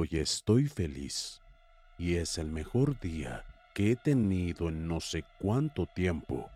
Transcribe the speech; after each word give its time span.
Hoy 0.00 0.10
estoy 0.12 0.68
feliz 0.68 1.40
y 1.98 2.18
es 2.18 2.38
el 2.38 2.46
mejor 2.46 3.00
día 3.00 3.44
que 3.74 3.90
he 3.90 3.96
tenido 3.96 4.68
en 4.68 4.86
no 4.86 5.00
sé 5.00 5.24
cuánto 5.40 5.86
tiempo. 5.86 6.48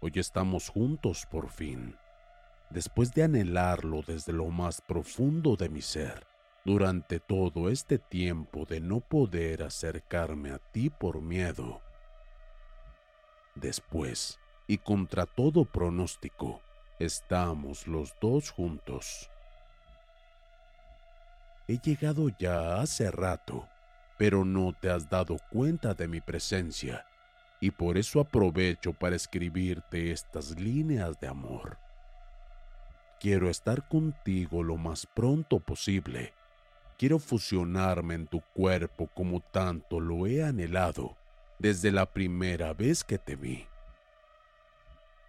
Hoy 0.00 0.12
estamos 0.14 0.68
juntos 0.68 1.26
por 1.28 1.48
fin, 1.48 1.96
después 2.70 3.12
de 3.12 3.24
anhelarlo 3.24 4.02
desde 4.06 4.32
lo 4.32 4.46
más 4.50 4.80
profundo 4.80 5.56
de 5.56 5.68
mi 5.68 5.82
ser, 5.82 6.28
durante 6.64 7.18
todo 7.18 7.70
este 7.70 7.98
tiempo 7.98 8.64
de 8.66 8.78
no 8.78 9.00
poder 9.00 9.64
acercarme 9.64 10.52
a 10.52 10.58
ti 10.58 10.90
por 10.90 11.20
miedo. 11.20 11.80
Después, 13.56 14.38
y 14.68 14.78
contra 14.78 15.26
todo 15.26 15.64
pronóstico, 15.64 16.62
estamos 17.00 17.88
los 17.88 18.14
dos 18.20 18.52
juntos. 18.52 19.28
He 21.68 21.76
llegado 21.76 22.30
ya 22.38 22.80
hace 22.80 23.10
rato, 23.10 23.68
pero 24.16 24.42
no 24.42 24.72
te 24.72 24.90
has 24.90 25.10
dado 25.10 25.36
cuenta 25.50 25.92
de 25.92 26.08
mi 26.08 26.22
presencia, 26.22 27.04
y 27.60 27.70
por 27.70 27.98
eso 27.98 28.20
aprovecho 28.20 28.94
para 28.94 29.16
escribirte 29.16 30.10
estas 30.10 30.58
líneas 30.58 31.20
de 31.20 31.28
amor. 31.28 31.76
Quiero 33.20 33.50
estar 33.50 33.86
contigo 33.86 34.62
lo 34.62 34.78
más 34.78 35.04
pronto 35.04 35.60
posible. 35.60 36.32
Quiero 36.96 37.18
fusionarme 37.18 38.14
en 38.14 38.28
tu 38.28 38.40
cuerpo 38.54 39.08
como 39.08 39.40
tanto 39.40 40.00
lo 40.00 40.26
he 40.26 40.42
anhelado 40.42 41.16
desde 41.58 41.92
la 41.92 42.06
primera 42.06 42.72
vez 42.72 43.04
que 43.04 43.18
te 43.18 43.36
vi. 43.36 43.66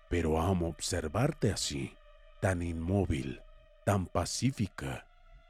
Pero 0.07 0.41
amo 0.41 0.69
observarte 0.69 1.51
así, 1.51 1.93
tan 2.39 2.61
inmóvil, 2.61 3.41
tan 3.83 4.05
pacífica, 4.05 5.05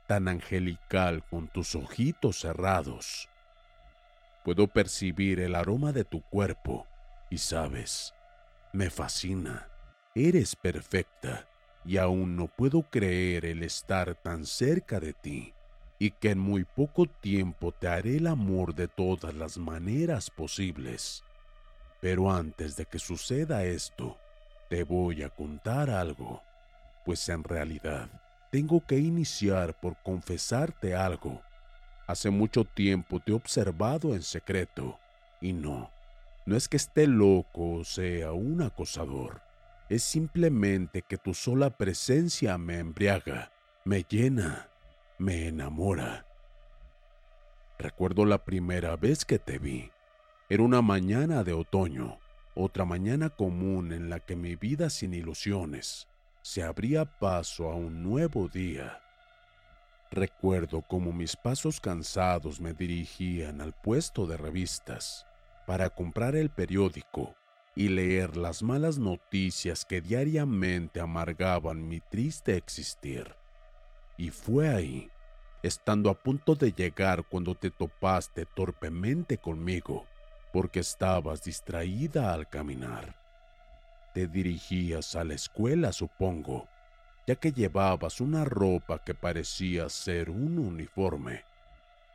tan 0.09 0.27
angelical 0.27 1.23
con 1.29 1.49
tus 1.49 1.75
ojitos 1.75 2.39
cerrados. 2.39 3.29
Puedo 4.43 4.65
percibir 4.65 5.39
el 5.39 5.53
aroma 5.53 5.91
de 5.91 6.03
tu 6.03 6.23
cuerpo 6.23 6.87
y 7.29 7.37
sabes, 7.37 8.15
me 8.73 8.89
fascina. 8.89 9.69
Eres 10.15 10.55
perfecta 10.55 11.47
y 11.85 11.97
aún 11.97 12.35
no 12.35 12.47
puedo 12.47 12.81
creer 12.89 13.45
el 13.45 13.61
estar 13.61 14.15
tan 14.15 14.47
cerca 14.47 14.99
de 14.99 15.13
ti 15.13 15.53
y 15.99 16.09
que 16.09 16.31
en 16.31 16.39
muy 16.39 16.63
poco 16.63 17.05
tiempo 17.05 17.71
te 17.71 17.87
haré 17.87 18.17
el 18.17 18.25
amor 18.25 18.73
de 18.73 18.87
todas 18.87 19.35
las 19.35 19.59
maneras 19.59 20.31
posibles. 20.31 21.23
Pero 22.01 22.31
antes 22.31 22.75
de 22.75 22.87
que 22.87 22.97
suceda 22.97 23.63
esto, 23.63 24.17
te 24.71 24.83
voy 24.83 25.21
a 25.21 25.29
contar 25.29 25.91
algo, 25.91 26.41
pues 27.05 27.29
en 27.29 27.43
realidad 27.43 28.09
tengo 28.49 28.85
que 28.85 28.97
iniciar 28.97 29.79
por 29.79 29.95
confesarte 30.01 30.95
algo. 30.95 31.41
Hace 32.07 32.29
mucho 32.29 32.65
tiempo 32.65 33.19
te 33.19 33.31
he 33.31 33.35
observado 33.35 34.15
en 34.15 34.23
secreto, 34.23 34.97
y 35.39 35.53
no, 35.53 35.91
no 36.45 36.55
es 36.55 36.67
que 36.67 36.77
esté 36.77 37.05
loco 37.05 37.75
o 37.75 37.83
sea 37.83 38.31
un 38.31 38.61
acosador, 38.61 39.41
es 39.89 40.03
simplemente 40.03 41.03
que 41.03 41.17
tu 41.17 41.33
sola 41.33 41.69
presencia 41.69 42.57
me 42.57 42.79
embriaga, 42.79 43.51
me 43.85 44.03
llena, 44.03 44.69
me 45.19 45.47
enamora. 45.47 46.25
Recuerdo 47.77 48.25
la 48.25 48.43
primera 48.43 48.95
vez 48.95 49.23
que 49.23 49.39
te 49.39 49.57
vi. 49.57 49.91
Era 50.49 50.63
una 50.63 50.81
mañana 50.81 51.43
de 51.43 51.53
otoño, 51.53 52.19
otra 52.55 52.83
mañana 52.83 53.29
común 53.29 53.93
en 53.93 54.09
la 54.09 54.19
que 54.19 54.35
mi 54.35 54.55
vida 54.55 54.89
sin 54.89 55.13
ilusiones 55.13 56.08
se 56.41 56.63
abría 56.63 57.05
paso 57.05 57.69
a 57.69 57.75
un 57.75 58.03
nuevo 58.03 58.47
día. 58.47 59.01
Recuerdo 60.11 60.81
cómo 60.81 61.11
mis 61.11 61.35
pasos 61.35 61.79
cansados 61.79 62.59
me 62.59 62.73
dirigían 62.73 63.61
al 63.61 63.73
puesto 63.73 64.25
de 64.25 64.37
revistas 64.37 65.25
para 65.67 65.89
comprar 65.89 66.35
el 66.35 66.49
periódico 66.49 67.35
y 67.75 67.89
leer 67.89 68.35
las 68.35 68.63
malas 68.63 68.97
noticias 68.97 69.85
que 69.85 70.01
diariamente 70.01 70.99
amargaban 70.99 71.87
mi 71.87 71.99
triste 71.99 72.55
existir. 72.55 73.35
Y 74.17 74.31
fue 74.31 74.69
ahí, 74.69 75.09
estando 75.61 76.09
a 76.09 76.15
punto 76.15 76.55
de 76.55 76.71
llegar 76.71 77.23
cuando 77.23 77.53
te 77.53 77.69
topaste 77.69 78.45
torpemente 78.45 79.37
conmigo, 79.37 80.07
porque 80.51 80.79
estabas 80.79 81.43
distraída 81.43 82.33
al 82.33 82.49
caminar. 82.49 83.15
Te 84.19 84.27
dirigías 84.27 85.15
a 85.15 85.23
la 85.23 85.33
escuela, 85.33 85.93
supongo, 85.93 86.67
ya 87.25 87.35
que 87.35 87.53
llevabas 87.53 88.19
una 88.19 88.43
ropa 88.43 89.01
que 89.01 89.15
parecía 89.15 89.87
ser 89.87 90.29
un 90.29 90.59
uniforme, 90.59 91.45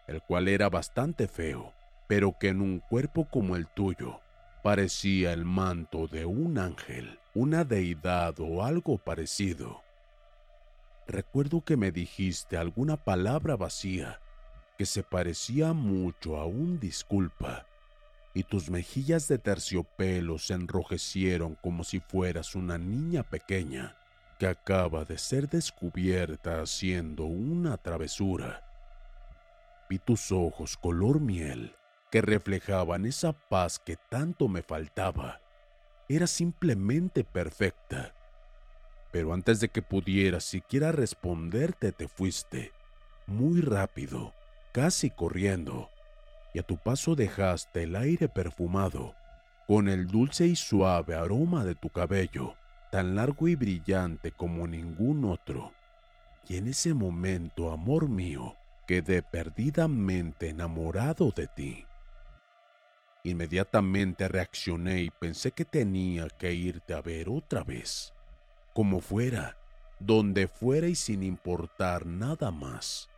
el 0.06 0.20
cual 0.20 0.48
era 0.48 0.68
bastante 0.68 1.28
feo, 1.28 1.72
pero 2.06 2.36
que 2.38 2.48
en 2.48 2.60
un 2.60 2.80
cuerpo 2.80 3.26
como 3.30 3.56
el 3.56 3.68
tuyo 3.68 4.20
parecía 4.62 5.32
el 5.32 5.46
manto 5.46 6.06
de 6.06 6.26
un 6.26 6.58
ángel, 6.58 7.18
una 7.32 7.64
deidad 7.64 8.34
o 8.38 8.62
algo 8.62 8.98
parecido. 8.98 9.80
Recuerdo 11.06 11.62
que 11.62 11.78
me 11.78 11.90
dijiste 11.90 12.58
alguna 12.58 13.02
palabra 13.02 13.56
vacía 13.56 14.20
que 14.76 14.84
se 14.84 15.02
parecía 15.02 15.72
mucho 15.72 16.36
a 16.36 16.44
un 16.44 16.78
disculpa, 16.78 17.66
y 18.34 18.42
tus 18.42 18.68
mejillas 18.68 19.28
de 19.28 19.38
terciopelo 19.38 20.38
se 20.38 20.54
enrojecieron 20.54 21.54
como 21.54 21.84
si 21.84 22.00
fueras 22.00 22.56
una 22.56 22.76
niña 22.76 23.22
pequeña 23.22 23.96
que 24.38 24.48
acaba 24.48 25.04
de 25.04 25.16
ser 25.18 25.48
descubierta 25.48 26.60
haciendo 26.60 27.24
una 27.24 27.76
travesura. 27.76 28.64
Vi 29.88 30.00
tus 30.00 30.32
ojos 30.32 30.76
color 30.76 31.20
miel 31.20 31.76
que 32.10 32.20
reflejaban 32.20 33.06
esa 33.06 33.32
paz 33.32 33.78
que 33.78 33.96
tanto 33.96 34.48
me 34.48 34.62
faltaba. 34.62 35.40
Era 36.08 36.26
simplemente 36.26 37.24
perfecta. 37.24 38.14
Pero 39.12 39.32
antes 39.32 39.60
de 39.60 39.68
que 39.68 39.82
pudiera 39.82 40.40
siquiera 40.40 40.90
responderte 40.90 41.92
te 41.92 42.08
fuiste, 42.08 42.72
muy 43.26 43.60
rápido, 43.60 44.34
casi 44.72 45.10
corriendo, 45.10 45.90
y 46.54 46.60
a 46.60 46.62
tu 46.62 46.78
paso 46.78 47.16
dejaste 47.16 47.82
el 47.82 47.96
aire 47.96 48.28
perfumado, 48.28 49.14
con 49.66 49.88
el 49.88 50.06
dulce 50.06 50.46
y 50.46 50.56
suave 50.56 51.14
aroma 51.14 51.64
de 51.64 51.74
tu 51.74 51.90
cabello, 51.90 52.54
tan 52.92 53.16
largo 53.16 53.48
y 53.48 53.56
brillante 53.56 54.30
como 54.30 54.66
ningún 54.66 55.24
otro. 55.24 55.72
Y 56.48 56.56
en 56.56 56.68
ese 56.68 56.94
momento, 56.94 57.72
amor 57.72 58.08
mío, 58.08 58.56
quedé 58.86 59.22
perdidamente 59.22 60.50
enamorado 60.50 61.32
de 61.32 61.48
ti. 61.48 61.86
Inmediatamente 63.24 64.28
reaccioné 64.28 65.02
y 65.02 65.10
pensé 65.10 65.50
que 65.50 65.64
tenía 65.64 66.28
que 66.28 66.52
irte 66.52 66.94
a 66.94 67.00
ver 67.00 67.28
otra 67.30 67.64
vez, 67.64 68.14
como 68.74 69.00
fuera, 69.00 69.56
donde 69.98 70.46
fuera 70.46 70.86
y 70.86 70.94
sin 70.94 71.22
importar 71.22 72.06
nada 72.06 72.52
más. 72.52 73.08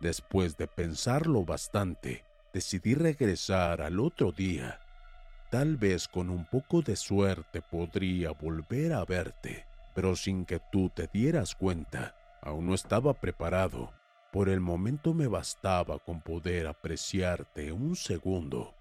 Después 0.00 0.56
de 0.56 0.66
pensarlo 0.66 1.44
bastante, 1.44 2.24
decidí 2.52 2.94
regresar 2.94 3.82
al 3.82 4.00
otro 4.00 4.32
día. 4.32 4.80
Tal 5.50 5.76
vez 5.76 6.08
con 6.08 6.30
un 6.30 6.46
poco 6.46 6.82
de 6.82 6.96
suerte 6.96 7.62
podría 7.62 8.30
volver 8.30 8.92
a 8.92 9.04
verte, 9.04 9.66
pero 9.94 10.16
sin 10.16 10.44
que 10.44 10.60
tú 10.70 10.90
te 10.90 11.08
dieras 11.12 11.54
cuenta. 11.54 12.16
Aún 12.40 12.66
no 12.66 12.74
estaba 12.74 13.14
preparado. 13.14 13.92
Por 14.32 14.48
el 14.48 14.60
momento 14.60 15.14
me 15.14 15.26
bastaba 15.26 15.98
con 15.98 16.22
poder 16.22 16.66
apreciarte 16.66 17.70
un 17.72 17.96
segundo. 17.96 18.74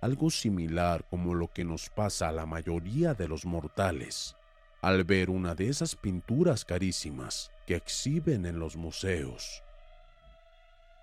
Algo 0.00 0.30
similar 0.30 1.04
como 1.10 1.34
lo 1.34 1.48
que 1.48 1.64
nos 1.64 1.90
pasa 1.90 2.28
a 2.28 2.32
la 2.32 2.46
mayoría 2.46 3.14
de 3.14 3.28
los 3.28 3.44
mortales 3.44 4.36
al 4.82 5.04
ver 5.04 5.28
una 5.28 5.54
de 5.54 5.68
esas 5.68 5.94
pinturas 5.94 6.64
carísimas 6.64 7.50
que 7.66 7.74
exhiben 7.74 8.46
en 8.46 8.58
los 8.58 8.76
museos. 8.76 9.62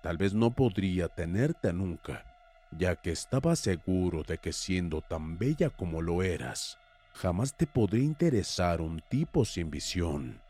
Tal 0.02 0.16
vez 0.16 0.32
no 0.32 0.50
podría 0.50 1.08
tenerte 1.08 1.72
nunca, 1.72 2.24
ya 2.70 2.96
que 2.96 3.10
estaba 3.10 3.56
seguro 3.56 4.22
de 4.22 4.38
que 4.38 4.52
siendo 4.52 5.02
tan 5.02 5.38
bella 5.38 5.70
como 5.70 6.02
lo 6.02 6.22
eras, 6.22 6.78
jamás 7.14 7.56
te 7.56 7.66
podría 7.66 8.04
interesar 8.04 8.80
un 8.80 9.02
tipo 9.08 9.44
sin 9.44 9.70
visión, 9.70 10.40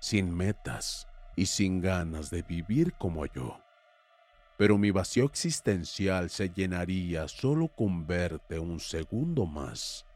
sin 0.00 0.34
metas 0.34 1.06
y 1.36 1.46
sin 1.46 1.80
ganas 1.80 2.30
de 2.30 2.42
vivir 2.42 2.94
como 2.94 3.26
yo. 3.26 3.60
Pero 4.56 4.76
mi 4.78 4.90
vacío 4.90 5.24
existencial 5.26 6.30
se 6.30 6.48
llenaría 6.48 7.28
solo 7.28 7.68
con 7.68 8.06
verte 8.06 8.58
un 8.58 8.80
segundo 8.80 9.46
más. 9.46 10.06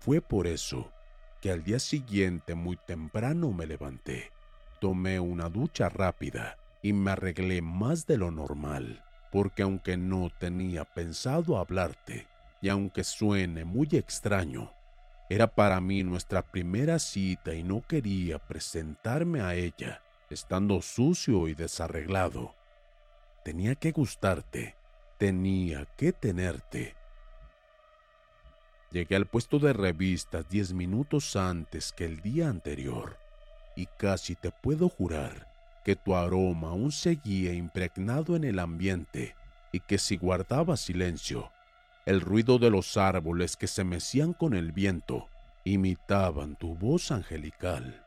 Fue 0.00 0.20
por 0.20 0.46
eso 0.46 0.92
que 1.40 1.50
al 1.50 1.62
día 1.62 1.78
siguiente 1.78 2.54
muy 2.54 2.76
temprano 2.76 3.52
me 3.52 3.66
levanté, 3.66 4.32
tomé 4.80 5.20
una 5.20 5.48
ducha 5.48 5.88
rápida 5.88 6.58
y 6.84 6.92
me 6.92 7.10
arreglé 7.10 7.62
más 7.62 8.06
de 8.06 8.16
lo 8.16 8.30
normal, 8.30 9.02
porque 9.32 9.64
aunque 9.64 9.96
no 9.96 10.30
tenía 10.38 10.84
pensado 10.84 11.58
hablarte, 11.58 12.28
y 12.60 12.68
aunque 12.68 13.02
suene 13.02 13.64
muy 13.64 13.88
extraño, 13.90 14.70
era 15.28 15.48
para 15.56 15.80
mí 15.80 16.04
nuestra 16.04 16.42
primera 16.42 17.00
cita 17.00 17.54
y 17.54 17.64
no 17.64 17.80
quería 17.80 18.38
presentarme 18.38 19.40
a 19.40 19.56
ella 19.56 20.00
estando 20.30 20.80
sucio 20.82 21.48
y 21.48 21.54
desarreglado. 21.54 22.54
Tenía 23.42 23.74
que 23.74 23.90
gustarte, 23.90 24.76
tenía 25.18 25.86
que 25.96 26.12
tenerte 26.12 26.94
Llegué 28.94 29.16
al 29.16 29.26
puesto 29.26 29.58
de 29.58 29.72
revistas 29.72 30.48
diez 30.48 30.72
minutos 30.72 31.34
antes 31.34 31.92
que 31.92 32.04
el 32.04 32.20
día 32.20 32.48
anterior 32.48 33.18
y 33.74 33.86
casi 33.86 34.36
te 34.36 34.52
puedo 34.52 34.88
jurar 34.88 35.52
que 35.84 35.96
tu 35.96 36.16
aroma 36.16 36.70
aún 36.70 36.90
seguía 36.90 37.52
impregnado 37.52 38.36
en 38.36 38.44
el 38.44 38.58
ambiente 38.58 39.36
y 39.70 39.80
que 39.80 39.98
si 39.98 40.16
guardaba 40.16 40.76
silencio, 40.76 41.52
el 42.06 42.20
ruido 42.20 42.58
de 42.58 42.70
los 42.70 42.96
árboles 42.96 43.56
que 43.56 43.66
se 43.66 43.84
mecían 43.84 44.32
con 44.32 44.54
el 44.54 44.72
viento 44.72 45.28
imitaban 45.64 46.56
tu 46.56 46.74
voz 46.74 47.10
angelical. 47.10 48.04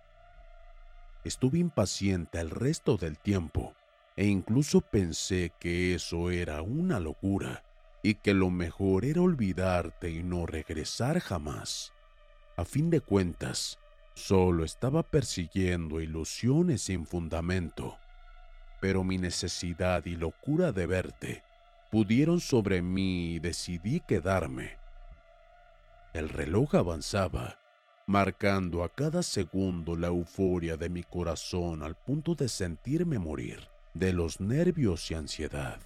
Estuve 1.23 1.59
impaciente 1.59 2.39
el 2.39 2.49
resto 2.49 2.97
del 2.97 3.17
tiempo 3.17 3.73
e 4.15 4.25
incluso 4.25 4.81
pensé 4.81 5.51
que 5.59 5.93
eso 5.93 6.31
era 6.31 6.61
una 6.61 6.99
locura 6.99 7.63
y 8.01 8.15
que 8.15 8.33
lo 8.33 8.49
mejor 8.49 9.05
era 9.05 9.21
olvidarte 9.21 10.09
y 10.09 10.23
no 10.23 10.45
regresar 10.45 11.19
jamás. 11.19 11.93
A 12.55 12.65
fin 12.65 12.89
de 12.89 13.01
cuentas, 13.01 13.77
solo 14.17 14.65
estaba 14.65 15.03
persiguiendo 15.03 16.01
ilusiones 16.01 16.81
sin 16.81 17.05
fundamento, 17.05 17.97
pero 18.81 19.03
mi 19.03 19.19
necesidad 19.19 20.05
y 20.05 20.15
locura 20.15 20.71
de 20.71 20.87
verte 20.87 21.43
pudieron 21.91 22.39
sobre 22.39 22.81
mí 22.81 23.35
y 23.35 23.39
decidí 23.39 24.01
quedarme. 24.01 24.77
El 26.13 26.29
reloj 26.29 26.75
avanzaba, 26.75 27.59
marcando 28.07 28.83
a 28.83 28.89
cada 28.89 29.21
segundo 29.21 29.95
la 29.95 30.07
euforia 30.07 30.77
de 30.77 30.89
mi 30.89 31.03
corazón 31.03 31.83
al 31.83 31.95
punto 31.95 32.33
de 32.33 32.49
sentirme 32.49 33.19
morir 33.19 33.67
de 33.93 34.13
los 34.13 34.41
nervios 34.41 35.11
y 35.11 35.13
ansiedad. 35.13 35.79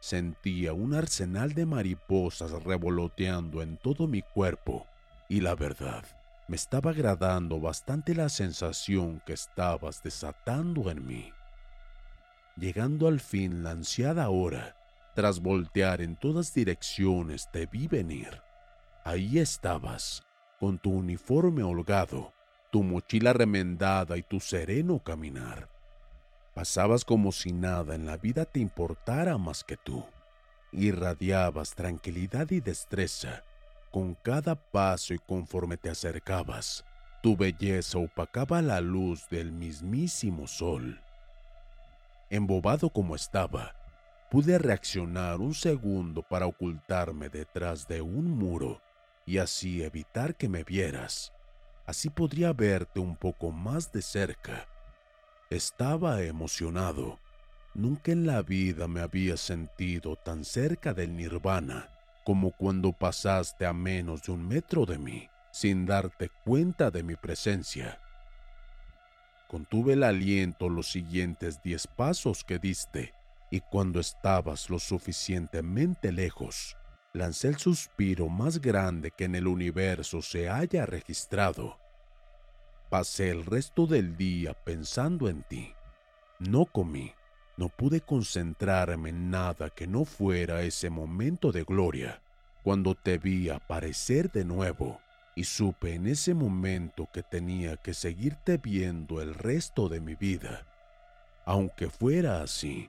Sentía 0.00 0.74
un 0.74 0.94
arsenal 0.94 1.54
de 1.54 1.64
mariposas 1.64 2.50
revoloteando 2.62 3.62
en 3.62 3.78
todo 3.78 4.06
mi 4.06 4.22
cuerpo 4.22 4.86
y 5.30 5.40
la 5.40 5.54
verdad, 5.54 6.04
me 6.48 6.56
estaba 6.56 6.90
agradando 6.90 7.60
bastante 7.60 8.16
la 8.16 8.28
sensación 8.28 9.22
que 9.24 9.32
estabas 9.32 10.02
desatando 10.02 10.90
en 10.90 11.06
mí. 11.06 11.32
Llegando 12.56 13.06
al 13.06 13.20
fin 13.20 13.62
la 13.62 13.70
ansiada 13.70 14.28
hora, 14.28 14.76
tras 15.14 15.38
voltear 15.38 16.00
en 16.00 16.16
todas 16.16 16.52
direcciones 16.52 17.48
te 17.52 17.66
vi 17.66 17.86
venir. 17.86 18.42
Ahí 19.04 19.38
estabas, 19.38 20.24
con 20.58 20.80
tu 20.80 20.90
uniforme 20.90 21.62
holgado, 21.62 22.32
tu 22.72 22.82
mochila 22.82 23.32
remendada 23.32 24.16
y 24.16 24.22
tu 24.24 24.40
sereno 24.40 24.98
caminar. 24.98 25.68
Pasabas 26.54 27.04
como 27.04 27.30
si 27.30 27.52
nada 27.52 27.94
en 27.94 28.04
la 28.04 28.16
vida 28.16 28.46
te 28.46 28.58
importara 28.58 29.38
más 29.38 29.62
que 29.62 29.76
tú. 29.76 30.04
Irradiabas 30.72 31.76
tranquilidad 31.76 32.50
y 32.50 32.60
destreza 32.60 33.44
con 33.90 34.14
cada 34.14 34.54
paso 34.54 35.14
y 35.14 35.18
conforme 35.18 35.76
te 35.76 35.90
acercabas. 35.90 36.84
Tu 37.22 37.36
belleza 37.36 37.98
opacaba 37.98 38.62
la 38.62 38.80
luz 38.80 39.28
del 39.28 39.52
mismísimo 39.52 40.46
sol. 40.46 41.00
Embobado 42.30 42.88
como 42.90 43.14
estaba, 43.14 43.74
pude 44.30 44.58
reaccionar 44.58 45.40
un 45.40 45.54
segundo 45.54 46.22
para 46.22 46.46
ocultarme 46.46 47.28
detrás 47.28 47.86
de 47.88 48.00
un 48.00 48.30
muro 48.30 48.80
y 49.26 49.38
así 49.38 49.82
evitar 49.82 50.36
que 50.36 50.48
me 50.48 50.64
vieras. 50.64 51.32
Así 51.86 52.08
podría 52.08 52.52
verte 52.52 53.00
un 53.00 53.16
poco 53.16 53.50
más 53.50 53.92
de 53.92 54.00
cerca 54.00 54.66
estaba 55.50 56.22
emocionado. 56.22 57.18
Nunca 57.74 58.12
en 58.12 58.24
la 58.24 58.40
vida 58.42 58.86
me 58.86 59.00
había 59.00 59.36
sentido 59.36 60.14
tan 60.14 60.44
cerca 60.44 60.94
del 60.94 61.16
nirvana 61.16 61.90
como 62.24 62.52
cuando 62.52 62.92
pasaste 62.92 63.66
a 63.66 63.72
menos 63.72 64.22
de 64.22 64.32
un 64.32 64.46
metro 64.46 64.86
de 64.86 64.98
mí 64.98 65.28
sin 65.52 65.84
darte 65.84 66.30
cuenta 66.44 66.90
de 66.90 67.02
mi 67.02 67.16
presencia. 67.16 68.00
Contuve 69.48 69.94
el 69.94 70.04
aliento 70.04 70.68
los 70.68 70.90
siguientes 70.90 71.60
diez 71.62 71.88
pasos 71.88 72.44
que 72.44 72.58
diste 72.58 73.14
y 73.50 73.60
cuando 73.60 73.98
estabas 73.98 74.70
lo 74.70 74.78
suficientemente 74.78 76.12
lejos, 76.12 76.76
lancé 77.12 77.48
el 77.48 77.56
suspiro 77.56 78.28
más 78.28 78.60
grande 78.60 79.10
que 79.10 79.24
en 79.24 79.34
el 79.34 79.48
universo 79.48 80.22
se 80.22 80.48
haya 80.48 80.86
registrado 80.86 81.80
Pasé 82.90 83.30
el 83.30 83.46
resto 83.46 83.86
del 83.86 84.16
día 84.16 84.52
pensando 84.52 85.28
en 85.28 85.44
ti. 85.44 85.72
No 86.40 86.66
comí, 86.66 87.12
no 87.60 87.68
pude 87.68 88.00
concentrarme 88.00 89.10
en 89.10 89.30
nada 89.30 89.68
que 89.68 89.86
no 89.86 90.06
fuera 90.06 90.62
ese 90.62 90.88
momento 90.88 91.52
de 91.52 91.62
gloria, 91.62 92.22
cuando 92.62 92.94
te 92.94 93.18
vi 93.18 93.50
aparecer 93.50 94.32
de 94.32 94.46
nuevo 94.46 94.98
y 95.36 95.44
supe 95.44 95.92
en 95.92 96.06
ese 96.06 96.32
momento 96.32 97.06
que 97.12 97.22
tenía 97.22 97.76
que 97.76 97.92
seguirte 97.92 98.56
viendo 98.56 99.20
el 99.20 99.34
resto 99.34 99.90
de 99.90 100.00
mi 100.00 100.14
vida. 100.14 100.66
Aunque 101.44 101.90
fuera 101.90 102.40
así, 102.40 102.88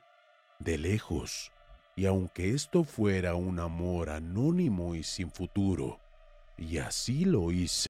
de 0.59 0.77
lejos, 0.77 1.51
y 1.97 2.05
aunque 2.05 2.51
esto 2.51 2.85
fuera 2.85 3.35
un 3.35 3.59
amor 3.59 4.09
anónimo 4.09 4.95
y 4.95 5.03
sin 5.03 5.31
futuro, 5.31 5.99
y 6.57 6.77
así 6.77 7.25
lo 7.25 7.51
hice. 7.51 7.89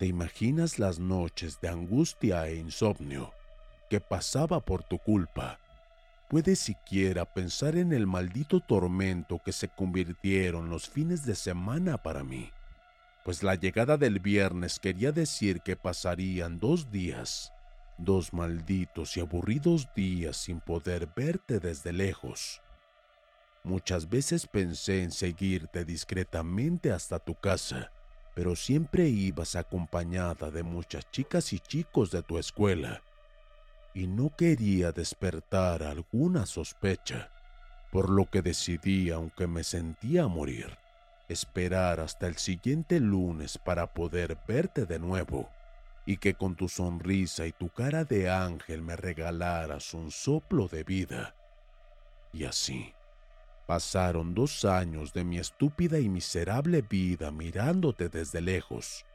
¿Te 0.00 0.06
imaginas 0.06 0.78
las 0.78 0.98
noches 0.98 1.60
de 1.60 1.68
angustia 1.68 2.48
e 2.48 2.54
insomnio 2.54 3.34
que 3.90 4.00
pasaba 4.00 4.64
por 4.64 4.82
tu 4.82 4.96
culpa? 4.96 5.60
¿Puedes 6.30 6.58
siquiera 6.58 7.26
pensar 7.26 7.76
en 7.76 7.92
el 7.92 8.06
maldito 8.06 8.60
tormento 8.60 9.42
que 9.44 9.52
se 9.52 9.68
convirtieron 9.68 10.70
los 10.70 10.88
fines 10.88 11.26
de 11.26 11.34
semana 11.34 11.98
para 11.98 12.24
mí? 12.24 12.50
Pues 13.26 13.42
la 13.42 13.56
llegada 13.56 13.98
del 13.98 14.20
viernes 14.20 14.80
quería 14.80 15.12
decir 15.12 15.60
que 15.60 15.76
pasarían 15.76 16.58
dos 16.58 16.90
días, 16.90 17.52
dos 17.98 18.32
malditos 18.32 19.18
y 19.18 19.20
aburridos 19.20 19.86
días 19.94 20.38
sin 20.38 20.60
poder 20.60 21.10
verte 21.14 21.60
desde 21.60 21.92
lejos. 21.92 22.62
Muchas 23.64 24.08
veces 24.08 24.46
pensé 24.46 25.02
en 25.02 25.10
seguirte 25.10 25.84
discretamente 25.84 26.90
hasta 26.90 27.18
tu 27.18 27.34
casa, 27.34 27.92
pero 28.40 28.56
siempre 28.56 29.06
ibas 29.06 29.54
acompañada 29.54 30.50
de 30.50 30.62
muchas 30.62 31.10
chicas 31.10 31.52
y 31.52 31.58
chicos 31.58 32.10
de 32.10 32.22
tu 32.22 32.38
escuela, 32.38 33.02
y 33.92 34.06
no 34.06 34.34
quería 34.34 34.92
despertar 34.92 35.82
alguna 35.82 36.46
sospecha, 36.46 37.30
por 37.92 38.08
lo 38.08 38.24
que 38.24 38.40
decidí, 38.40 39.10
aunque 39.10 39.46
me 39.46 39.62
sentía 39.62 40.26
morir, 40.26 40.78
esperar 41.28 42.00
hasta 42.00 42.28
el 42.28 42.38
siguiente 42.38 42.98
lunes 42.98 43.58
para 43.58 43.92
poder 43.92 44.38
verte 44.48 44.86
de 44.86 44.98
nuevo 44.98 45.50
y 46.06 46.16
que 46.16 46.32
con 46.32 46.56
tu 46.56 46.70
sonrisa 46.70 47.46
y 47.46 47.52
tu 47.52 47.68
cara 47.68 48.04
de 48.04 48.30
ángel 48.30 48.80
me 48.80 48.96
regalaras 48.96 49.92
un 49.92 50.10
soplo 50.10 50.66
de 50.66 50.82
vida. 50.82 51.34
Y 52.32 52.44
así 52.44 52.94
pasaron 53.70 54.34
dos 54.34 54.64
años 54.64 55.12
de 55.12 55.22
mi 55.22 55.38
estúpida 55.38 56.00
y 56.00 56.08
miserable 56.08 56.82
vida 56.82 57.30
mirándote 57.30 58.08
desde 58.08 58.40
lejos, 58.40 59.06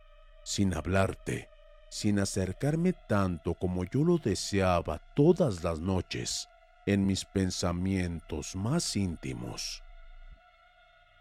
sin 0.46 0.74
hablarte, 0.74 1.50
sin 1.90 2.20
acercarme 2.20 2.94
tanto 2.94 3.56
como 3.56 3.84
yo 3.84 4.06
lo 4.06 4.18
deseaba 4.18 5.02
todas 5.14 5.62
las 5.62 5.82
noches 5.82 6.48
en 6.86 7.06
mis 7.06 7.26
pensamientos 7.26 8.56
más 8.56 8.96
íntimos. 8.96 9.84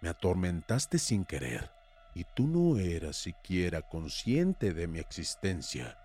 Me 0.00 0.10
atormentaste 0.10 1.00
sin 1.00 1.24
querer 1.24 1.72
y 2.14 2.22
tú 2.36 2.46
no 2.46 2.78
eras 2.78 3.16
siquiera 3.16 3.82
consciente 3.82 4.72
de 4.72 4.86
mi 4.86 5.00
existencia. 5.00 5.98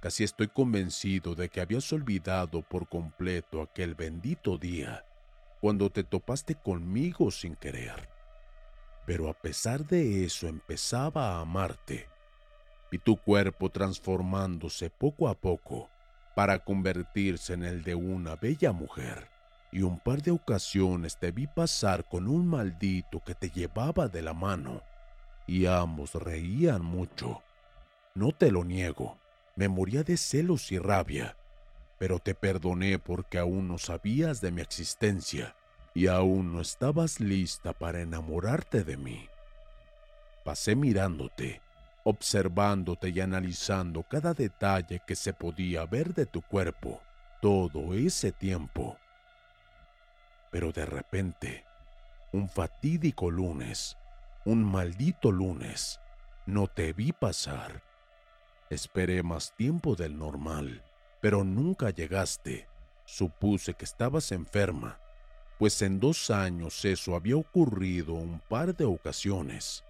Casi 0.00 0.22
estoy 0.22 0.46
convencido 0.46 1.34
de 1.34 1.48
que 1.48 1.60
habías 1.60 1.92
olvidado 1.92 2.62
por 2.62 2.88
completo 2.88 3.60
aquel 3.62 3.96
bendito 3.96 4.58
día, 4.58 5.04
cuando 5.60 5.90
te 5.90 6.04
topaste 6.04 6.54
conmigo 6.54 7.30
sin 7.30 7.56
querer. 7.56 8.08
Pero 9.06 9.28
a 9.28 9.34
pesar 9.34 9.86
de 9.86 10.24
eso 10.24 10.46
empezaba 10.46 11.36
a 11.36 11.40
amarte, 11.40 12.08
y 12.90 12.98
tu 12.98 13.16
cuerpo 13.16 13.70
transformándose 13.70 14.90
poco 14.90 15.28
a 15.28 15.34
poco 15.34 15.88
para 16.34 16.58
convertirse 16.58 17.54
en 17.54 17.64
el 17.64 17.82
de 17.82 17.94
una 17.94 18.36
bella 18.36 18.72
mujer. 18.72 19.28
Y 19.72 19.82
un 19.82 20.00
par 20.00 20.22
de 20.22 20.32
ocasiones 20.32 21.16
te 21.18 21.30
vi 21.30 21.46
pasar 21.46 22.08
con 22.08 22.26
un 22.26 22.46
maldito 22.48 23.22
que 23.24 23.34
te 23.34 23.50
llevaba 23.50 24.08
de 24.08 24.22
la 24.22 24.34
mano 24.34 24.82
y 25.46 25.66
ambos 25.66 26.14
reían 26.14 26.84
mucho. 26.84 27.42
No 28.14 28.32
te 28.32 28.50
lo 28.50 28.64
niego, 28.64 29.18
me 29.56 29.68
moría 29.68 30.02
de 30.02 30.16
celos 30.16 30.72
y 30.72 30.78
rabia, 30.78 31.36
pero 32.00 32.18
te 32.18 32.34
perdoné 32.34 32.98
porque 32.98 33.36
aún 33.36 33.68
no 33.68 33.76
sabías 33.76 34.40
de 34.40 34.50
mi 34.50 34.62
existencia 34.62 35.54
y 35.92 36.06
aún 36.06 36.50
no 36.50 36.62
estabas 36.62 37.20
lista 37.20 37.74
para 37.74 38.00
enamorarte 38.00 38.84
de 38.84 38.96
mí. 38.96 39.28
Pasé 40.42 40.74
mirándote, 40.74 41.60
observándote 42.04 43.10
y 43.10 43.20
analizando 43.20 44.02
cada 44.02 44.32
detalle 44.32 45.02
que 45.06 45.14
se 45.14 45.34
podía 45.34 45.84
ver 45.84 46.14
de 46.14 46.24
tu 46.24 46.40
cuerpo 46.40 47.02
todo 47.42 47.92
ese 47.92 48.32
tiempo. 48.32 48.96
Pero 50.50 50.72
de 50.72 50.86
repente, 50.86 51.66
un 52.32 52.48
fatídico 52.48 53.30
lunes, 53.30 53.98
un 54.46 54.64
maldito 54.64 55.30
lunes. 55.30 56.00
No 56.46 56.66
te 56.66 56.94
vi 56.94 57.12
pasar. 57.12 57.82
Esperé 58.70 59.22
más 59.22 59.54
tiempo 59.54 59.96
del 59.96 60.16
normal, 60.16 60.82
pero 61.20 61.44
nunca 61.44 61.90
llegaste. 61.90 62.68
Supuse 63.04 63.74
que 63.74 63.84
estabas 63.84 64.32
enferma, 64.32 65.00
pues 65.58 65.82
en 65.82 66.00
dos 66.00 66.30
años 66.30 66.84
eso 66.84 67.14
había 67.14 67.36
ocurrido 67.36 68.14
un 68.14 68.40
par 68.40 68.74
de 68.76 68.84
ocasiones. 68.84 69.84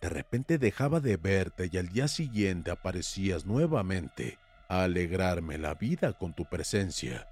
De 0.00 0.08
repente 0.08 0.58
dejaba 0.58 1.00
de 1.00 1.16
verte 1.16 1.68
y 1.72 1.78
al 1.78 1.88
día 1.88 2.08
siguiente 2.08 2.70
aparecías 2.70 3.46
nuevamente 3.46 4.38
a 4.68 4.84
alegrarme 4.84 5.58
la 5.58 5.74
vida 5.74 6.12
con 6.12 6.34
tu 6.34 6.44
presencia. 6.44 7.28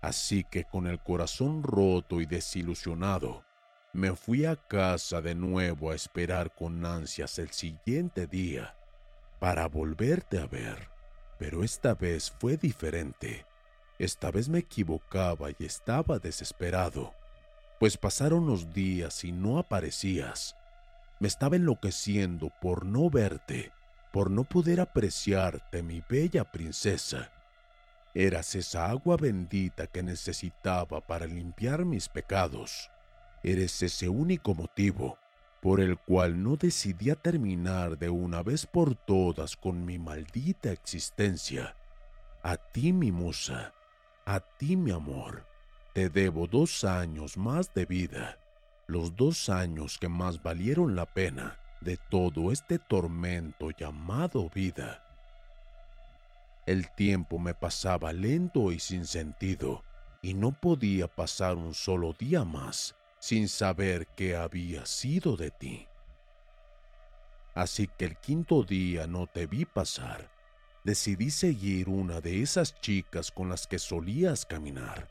Así 0.00 0.44
que 0.44 0.64
con 0.64 0.86
el 0.86 1.00
corazón 1.00 1.62
roto 1.62 2.20
y 2.20 2.26
desilusionado, 2.26 3.44
me 3.92 4.14
fui 4.16 4.46
a 4.46 4.56
casa 4.56 5.20
de 5.20 5.34
nuevo 5.34 5.90
a 5.90 5.94
esperar 5.94 6.54
con 6.54 6.84
ansias 6.86 7.38
el 7.38 7.50
siguiente 7.50 8.26
día 8.26 8.74
para 9.38 9.68
volverte 9.68 10.38
a 10.38 10.46
ver. 10.46 10.91
Pero 11.42 11.64
esta 11.64 11.94
vez 11.96 12.30
fue 12.38 12.56
diferente. 12.56 13.44
Esta 13.98 14.30
vez 14.30 14.48
me 14.48 14.60
equivocaba 14.60 15.50
y 15.50 15.64
estaba 15.64 16.20
desesperado, 16.20 17.14
pues 17.80 17.96
pasaron 17.96 18.46
los 18.46 18.72
días 18.72 19.24
y 19.24 19.32
no 19.32 19.58
aparecías. 19.58 20.54
Me 21.18 21.26
estaba 21.26 21.56
enloqueciendo 21.56 22.52
por 22.60 22.86
no 22.86 23.10
verte, 23.10 23.72
por 24.12 24.30
no 24.30 24.44
poder 24.44 24.80
apreciarte, 24.80 25.82
mi 25.82 26.00
bella 26.08 26.44
princesa. 26.44 27.32
Eras 28.14 28.54
esa 28.54 28.88
agua 28.88 29.16
bendita 29.16 29.88
que 29.88 30.04
necesitaba 30.04 31.00
para 31.00 31.26
limpiar 31.26 31.84
mis 31.84 32.08
pecados. 32.08 32.88
Eres 33.42 33.82
ese 33.82 34.08
único 34.08 34.54
motivo 34.54 35.18
por 35.62 35.80
el 35.80 35.96
cual 35.96 36.42
no 36.42 36.56
decidí 36.56 37.14
terminar 37.14 37.96
de 37.96 38.10
una 38.10 38.42
vez 38.42 38.66
por 38.66 38.96
todas 38.96 39.56
con 39.56 39.84
mi 39.84 39.96
maldita 39.96 40.72
existencia. 40.72 41.76
A 42.42 42.56
ti, 42.56 42.92
mi 42.92 43.12
musa, 43.12 43.72
a 44.26 44.40
ti, 44.40 44.76
mi 44.76 44.90
amor, 44.90 45.46
te 45.94 46.10
debo 46.10 46.48
dos 46.48 46.82
años 46.82 47.36
más 47.36 47.72
de 47.74 47.86
vida, 47.86 48.40
los 48.88 49.14
dos 49.14 49.48
años 49.48 49.98
que 49.98 50.08
más 50.08 50.42
valieron 50.42 50.96
la 50.96 51.06
pena 51.06 51.60
de 51.80 51.96
todo 51.96 52.50
este 52.50 52.80
tormento 52.80 53.70
llamado 53.70 54.50
vida. 54.52 55.04
El 56.66 56.90
tiempo 56.90 57.38
me 57.38 57.54
pasaba 57.54 58.12
lento 58.12 58.72
y 58.72 58.80
sin 58.80 59.06
sentido, 59.06 59.84
y 60.22 60.34
no 60.34 60.50
podía 60.50 61.06
pasar 61.06 61.54
un 61.54 61.72
solo 61.72 62.14
día 62.18 62.44
más 62.44 62.96
sin 63.22 63.48
saber 63.48 64.08
qué 64.16 64.34
había 64.34 64.84
sido 64.84 65.36
de 65.36 65.52
ti. 65.52 65.86
Así 67.54 67.86
que 67.86 68.04
el 68.04 68.16
quinto 68.16 68.64
día 68.64 69.06
no 69.06 69.28
te 69.28 69.46
vi 69.46 69.64
pasar. 69.64 70.28
Decidí 70.82 71.30
seguir 71.30 71.88
una 71.88 72.20
de 72.20 72.42
esas 72.42 72.74
chicas 72.80 73.30
con 73.30 73.48
las 73.48 73.68
que 73.68 73.78
solías 73.78 74.44
caminar. 74.44 75.08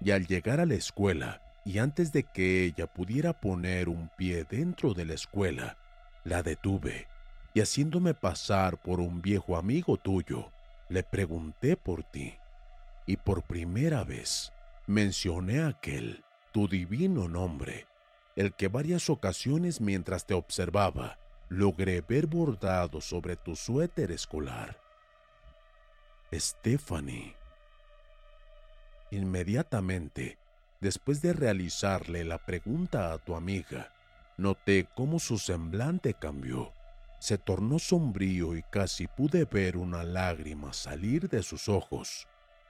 Y 0.00 0.12
al 0.12 0.28
llegar 0.28 0.60
a 0.60 0.66
la 0.66 0.76
escuela, 0.76 1.42
y 1.64 1.78
antes 1.78 2.12
de 2.12 2.22
que 2.22 2.62
ella 2.62 2.86
pudiera 2.86 3.40
poner 3.40 3.88
un 3.88 4.08
pie 4.16 4.46
dentro 4.48 4.94
de 4.94 5.06
la 5.06 5.14
escuela, 5.14 5.76
la 6.22 6.44
detuve 6.44 7.08
y 7.54 7.60
haciéndome 7.60 8.14
pasar 8.14 8.80
por 8.80 9.00
un 9.00 9.20
viejo 9.20 9.56
amigo 9.56 9.96
tuyo, 9.96 10.52
le 10.88 11.02
pregunté 11.02 11.76
por 11.76 12.04
ti. 12.04 12.36
Y 13.04 13.16
por 13.16 13.42
primera 13.42 14.04
vez 14.04 14.52
mencioné 14.86 15.62
a 15.62 15.68
aquel 15.68 16.22
tu 16.52 16.68
divino 16.68 17.28
nombre, 17.28 17.86
el 18.36 18.52
que 18.54 18.68
varias 18.68 19.10
ocasiones 19.10 19.80
mientras 19.80 20.26
te 20.26 20.34
observaba 20.34 21.18
logré 21.48 22.02
ver 22.02 22.26
bordado 22.26 23.00
sobre 23.00 23.36
tu 23.36 23.56
suéter 23.56 24.12
escolar. 24.12 24.78
Stephanie. 26.32 27.34
Inmediatamente 29.10 30.38
Después 30.80 31.20
de 31.22 31.32
realizarle 31.32 32.24
la 32.24 32.38
pregunta 32.38 33.12
a 33.12 33.18
tu 33.18 33.34
amiga, 33.34 33.92
noté 34.36 34.86
cómo 34.94 35.18
su 35.18 35.38
semblante 35.38 36.14
cambió. 36.14 36.72
Se 37.18 37.36
tornó 37.36 37.80
sombrío 37.80 38.56
y 38.56 38.62
casi 38.62 39.08
pude 39.08 39.44
ver 39.44 39.76
una 39.76 40.04
lágrima 40.04 40.72
salir 40.72 41.28
de 41.28 41.42
sus 41.42 41.68
ojos. 41.68 42.28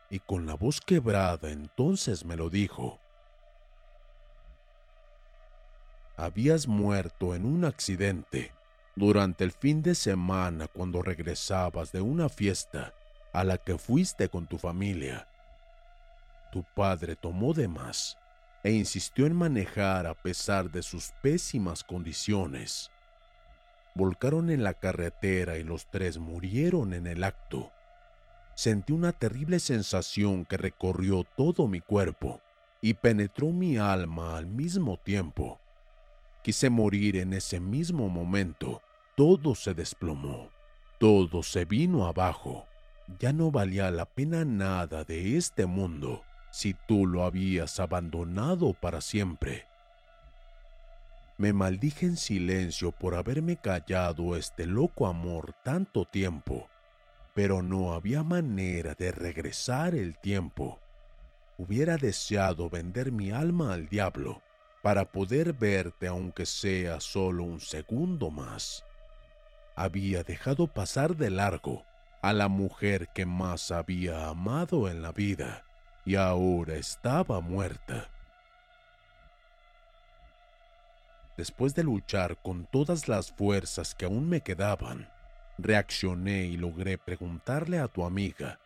Y 0.09 0.21
con 0.21 0.47
la 0.47 0.55
voz 0.55 0.81
quebrada 0.81 1.51
entonces 1.51 2.25
me 2.25 2.35
lo 2.35 2.49
dijo. 2.49 2.99
Habías 6.21 6.67
muerto 6.67 7.37
en 7.37 7.47
un 7.47 7.65
accidente 7.65 8.51
durante 8.97 9.45
el 9.45 9.53
fin 9.53 9.83
de 9.83 9.95
semana 9.95 10.67
cuando 10.67 11.01
regresabas 11.01 11.93
de 11.93 12.01
una 12.01 12.29
fiesta 12.29 12.93
a 13.33 13.45
la 13.45 13.57
que 13.57 13.79
fuiste 13.79 14.29
con 14.29 14.49
tu 14.49 14.59
familia. 14.59 15.29
Tu 16.51 16.65
padre 16.75 17.15
tomó 17.15 17.55
de 17.55 17.69
más 17.69 18.19
e 18.65 18.73
insistió 18.73 19.27
en 19.27 19.37
manejar 19.37 20.09
a 20.09 20.15
pesar 20.15 20.73
de 20.73 20.83
sus 20.83 21.13
pésimas 21.23 21.85
condiciones. 21.85 22.91
Volcaron 23.95 24.51
en 24.51 24.65
la 24.65 24.75
carretera 24.75 25.57
y 25.57 25.63
los 25.63 25.89
tres 25.89 26.19
murieron 26.19 26.95
en 26.95 27.07
el 27.07 27.23
acto. 27.23 27.71
Sentí 28.57 28.93
una 28.93 29.13
terrible 29.13 29.61
sensación 29.61 30.45
que 30.47 30.57
recorrió 30.57 31.23
todo 31.37 31.69
mi 31.69 31.81
cuerpo 31.81 32.41
y 32.81 32.95
penetró 32.95 33.53
mi 33.53 33.77
alma 33.79 34.37
al 34.37 34.47
mismo 34.47 34.97
tiempo. 34.97 35.61
Quise 36.43 36.71
morir 36.71 37.17
en 37.17 37.33
ese 37.33 37.61
mismo 37.61 38.09
momento. 38.09 38.81
Todo 39.17 39.55
se 39.55 39.75
desplomó. 39.75 40.51
Todo 40.99 41.43
se 41.43 41.65
vino 41.65 42.07
abajo. 42.07 42.67
Ya 43.19 43.33
no 43.33 43.51
valía 43.51 43.91
la 43.91 44.05
pena 44.05 44.45
nada 44.45 45.05
de 45.05 45.37
este 45.37 45.67
mundo 45.67 46.23
si 46.51 46.75
tú 46.75 47.07
lo 47.07 47.25
habías 47.25 47.81
abandonado 47.81 48.73
para 48.75 49.01
siempre. 49.01 49.67
Me 51.37 51.53
maldije 51.53 52.07
en 52.07 52.17
silencio 52.17 52.93
por 52.93 53.15
haberme 53.15 53.57
callado 53.57 54.37
este 54.37 54.67
loco 54.67 55.07
amor 55.07 55.55
tanto 55.63 56.05
tiempo, 56.05 56.69
pero 57.35 57.63
no 57.63 57.93
había 57.93 58.23
manera 58.23 58.95
de 58.95 59.13
regresar 59.13 59.95
el 59.95 60.19
tiempo. 60.19 60.81
Hubiera 61.59 61.97
deseado 61.97 62.69
vender 62.71 63.13
mi 63.13 63.31
alma 63.31 63.73
al 63.73 63.89
diablo 63.89 64.43
para 64.89 65.05
poder 65.05 65.53
verte 65.53 66.07
aunque 66.07 66.47
sea 66.47 66.99
solo 66.99 67.45
un 67.45 67.61
segundo 67.61 68.31
más. 68.31 68.87
Había 69.77 70.23
dejado 70.23 70.67
pasar 70.67 71.15
de 71.15 71.29
largo 71.29 71.85
a 72.23 72.33
la 72.33 72.49
mujer 72.49 73.09
que 73.15 73.27
más 73.27 73.71
había 73.71 74.29
amado 74.29 74.89
en 74.89 75.03
la 75.03 75.13
vida 75.13 75.63
y 76.07 76.15
ahora 76.15 76.77
estaba 76.77 77.43
muerta. 77.43 78.09
Después 81.37 81.75
de 81.75 81.85
luchar 81.85 82.41
con 82.41 82.65
todas 82.65 83.09
las 83.09 83.31
fuerzas 83.31 83.95
que 83.95 84.07
aún 84.07 84.27
me 84.27 84.41
quedaban, 84.41 85.07
reaccioné 85.59 86.47
y 86.47 86.57
logré 86.57 86.97
preguntarle 86.97 87.79
a 87.79 87.89
tu 87.89 88.07
amiga 88.07 88.59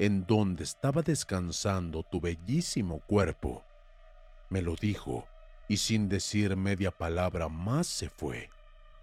en 0.00 0.26
dónde 0.26 0.64
estaba 0.64 1.02
descansando 1.02 2.02
tu 2.02 2.20
bellísimo 2.20 2.98
cuerpo. 2.98 3.64
Me 4.50 4.60
lo 4.60 4.74
dijo 4.74 5.28
y 5.68 5.76
sin 5.76 6.08
decir 6.08 6.56
media 6.56 6.90
palabra 6.90 7.48
más 7.48 7.86
se 7.86 8.08
fue, 8.08 8.50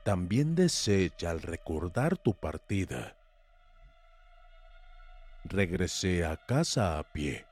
también 0.04 0.56
deshecha 0.56 1.32
al 1.32 1.42
recordar 1.42 2.18
tu 2.18 2.34
partida. 2.34 3.16
Regresé 5.44 6.26
a 6.26 6.38
casa 6.38 6.98
a 6.98 7.04
pie 7.04 7.46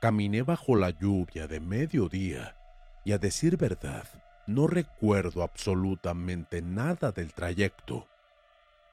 Caminé 0.00 0.42
bajo 0.42 0.76
la 0.76 0.90
lluvia 0.90 1.48
de 1.48 1.58
mediodía 1.58 2.56
y 3.04 3.10
a 3.10 3.18
decir 3.18 3.56
verdad, 3.56 4.04
no 4.46 4.68
recuerdo 4.68 5.42
absolutamente 5.42 6.62
nada 6.62 7.10
del 7.10 7.32
trayecto. 7.32 8.06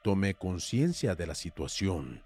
Tomé 0.01 0.33
conciencia 0.33 1.13
de 1.13 1.27
la 1.27 1.35
situación. 1.35 2.23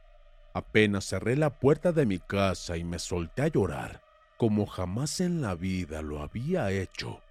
Apenas 0.53 1.05
cerré 1.05 1.35
la 1.35 1.59
puerta 1.59 1.91
de 1.91 2.05
mi 2.05 2.19
casa 2.19 2.77
y 2.77 2.85
me 2.85 2.99
solté 2.99 3.41
a 3.41 3.47
llorar, 3.49 4.01
como 4.37 4.65
jamás 4.65 5.19
en 5.19 5.41
la 5.41 5.55
vida 5.55 6.01
lo 6.01 6.21
había 6.21 6.71
hecho. 6.71 7.21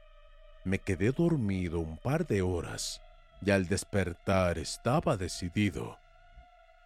Me 0.68 0.78
quedé 0.78 1.12
dormido 1.12 1.80
un 1.80 1.96
par 1.96 2.26
de 2.26 2.42
horas 2.42 3.00
y 3.40 3.52
al 3.52 3.68
despertar 3.68 4.58
estaba 4.58 5.16
decidido. 5.16 5.96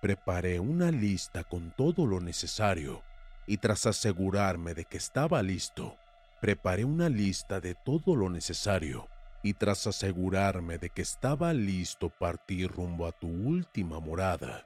Preparé 0.01 0.61
una 0.61 0.93
lista 0.93 1.43
con 1.43 1.73
todo 1.73 2.07
lo 2.07 2.21
necesario 2.21 3.03
y 3.45 3.57
tras 3.57 3.87
asegurarme 3.87 4.75
de 4.75 4.85
que 4.85 4.99
estaba 4.99 5.43
listo, 5.43 5.97
preparé 6.41 6.85
una 6.85 7.09
lista 7.09 7.59
de 7.59 7.75
todo 7.75 8.15
lo 8.15 8.31
necesario 8.31 9.09
y 9.43 9.55
tras 9.55 9.89
asegurarme 9.89 10.79
de 10.79 10.89
que 10.91 11.03
estaba 11.03 11.53
listo 11.53 12.09
partí 12.09 12.69
rumbo 12.69 13.09
a 13.09 13.11
tu 13.11 13.27
última 13.27 13.99
morada. 13.99 14.65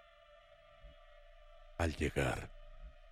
Al 1.79 1.96
llegar, 1.96 2.50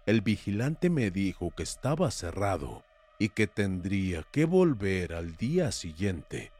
el 0.04 0.20
vigilante 0.20 0.90
me 0.90 1.10
dijo 1.10 1.50
que 1.56 1.62
estaba 1.62 2.10
cerrado 2.10 2.83
y 3.18 3.28
que 3.30 3.46
tendría 3.46 4.22
que 4.24 4.44
volver 4.44 5.14
al 5.14 5.36
día 5.36 5.72
siguiente. 5.72 6.52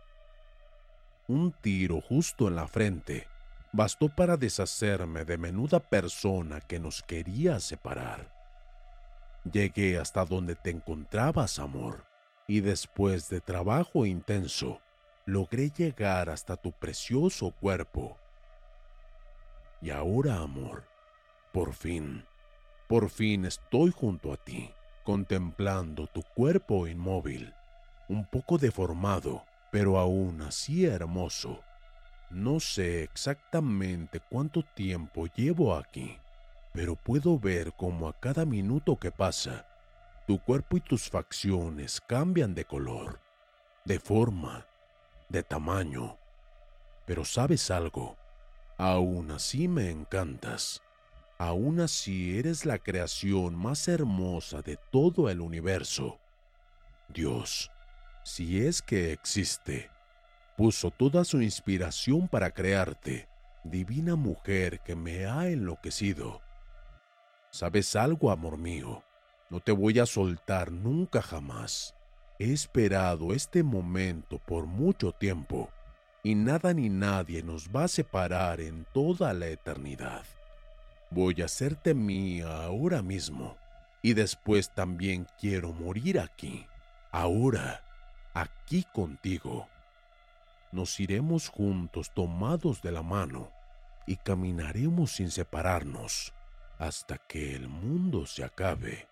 Un 1.27 1.53
tiro 1.53 2.01
justo 2.01 2.49
en 2.49 2.57
la 2.57 2.69
frente 2.69 3.29
bastó 3.73 4.09
para 4.09 4.37
deshacerme 4.37 5.25
de 5.25 5.37
menuda 5.37 5.81
persona 5.81 6.61
que 6.61 6.79
nos 6.79 7.03
quería 7.03 7.59
separar. 7.61 8.33
Llegué 9.51 9.99
hasta 9.99 10.25
donde 10.25 10.55
te 10.55 10.71
encontrabas, 10.71 11.59
amor, 11.59 12.05
y 12.47 12.61
después 12.61 13.29
de 13.29 13.41
trabajo 13.41 14.07
intenso, 14.07 14.81
logré 15.27 15.71
llegar 15.71 16.31
hasta 16.31 16.57
tu 16.57 16.73
precioso 16.73 17.51
cuerpo. 17.51 18.17
Y 19.81 19.91
ahora, 19.91 20.37
amor, 20.37 20.85
por 21.53 21.75
fin, 21.75 22.25
por 22.87 23.11
fin 23.11 23.45
estoy 23.45 23.91
junto 23.91 24.33
a 24.33 24.37
ti, 24.37 24.73
contemplando 25.05 26.09
tu 26.09 26.23
cuerpo 26.23 26.89
inmóvil, 26.89 27.55
un 28.09 28.25
poco 28.27 28.59
deformado, 28.59 29.45
pero 29.71 29.99
aún 29.99 30.43
así 30.43 30.85
hermoso. 30.85 31.63
No 32.31 32.59
sé 32.59 33.05
exactamente 33.05 34.21
cuánto 34.29 34.63
tiempo 34.63 35.27
llevo 35.27 35.77
aquí 35.77 36.19
pero 36.75 36.97
puedo 36.97 37.39
ver 37.39 37.73
cómo 37.73 38.09
a 38.09 38.13
cada 38.19 38.45
minuto 38.45 38.99
que 38.99 39.13
pasa, 39.13 39.65
tu 40.27 40.41
cuerpo 40.41 40.77
y 40.77 40.81
tus 40.81 41.09
facciones 41.09 42.01
cambian 42.01 42.53
de 42.53 42.65
color, 42.65 43.21
de 43.85 44.01
forma, 44.01 44.67
de 45.29 45.45
tamaño. 45.45 46.19
Pero 47.07 47.25
sabes 47.25 47.71
algo, 47.71 48.17
aún 48.77 49.31
así 49.31 49.69
me 49.69 49.89
encantas, 49.89 50.83
aún 51.47 51.81
así 51.81 52.39
eres 52.39 52.67
la 52.67 52.79
creación 52.79 53.55
más 53.55 53.89
hermosa 53.89 54.63
de 54.63 54.79
todo 54.91 55.31
el 55.31 55.41
universo. 55.41 56.19
Dios, 57.09 57.71
si 58.25 58.65
es 58.65 58.83
que 58.83 59.13
existe, 59.13 59.91
puso 60.57 60.91
toda 60.91 61.25
su 61.25 61.43
inspiración 61.43 62.29
para 62.29 62.51
crearte, 62.51 63.29
divina 63.65 64.17
mujer 64.17 64.81
que 64.81 64.95
me 64.95 65.27
ha 65.27 65.49
enloquecido 65.49 66.45
¿Sabes 67.55 67.95
algo, 67.95 68.33
amor 68.33 68.59
mío? 68.59 69.05
No 69.49 69.61
te 69.61 69.71
voy 69.71 70.01
a 70.01 70.07
soltar 70.07 70.73
nunca 70.73 71.23
jamás. 71.23 71.95
He 72.41 72.53
esperado 72.53 73.33
este 73.33 73.63
momento 73.63 74.41
por 74.41 74.67
mucho 74.67 75.13
tiempo 75.13 75.71
y 76.25 76.35
nada 76.35 76.75
ni 76.75 76.89
nadie 76.89 77.45
nos 77.45 77.69
va 77.69 77.85
a 77.85 77.89
separar 77.89 78.61
en 78.61 78.85
toda 78.93 79.33
la 79.35 79.47
eternidad. 79.47 80.25
Voy 81.11 81.43
a 81.43 81.45
hacerte 81.45 81.95
mía 81.95 82.65
ahora 82.65 83.03
mismo 83.03 83.57
y 84.03 84.15
después 84.15 84.71
también 84.71 85.27
quiero 85.39 85.73
morir 85.73 86.19
aquí, 86.19 86.67
ahora, 87.11 87.85
aquí 88.35 88.85
contigo. 88.93 89.69
Nos 90.73 90.99
iremos 90.99 91.49
juntos 91.49 92.11
tomados 92.13 92.83
de 92.83 92.93
la 92.93 93.03
mano 93.03 93.53
y 94.07 94.17
caminaremos 94.17 95.13
sin 95.13 95.31
separarnos 95.31 96.35
hasta 96.79 97.19
que 97.19 97.55
el 97.55 97.69
mundo 97.69 98.27
se 98.27 98.45
acabe. 98.45 99.09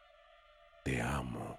Te 0.83 1.01
amo. 1.01 1.59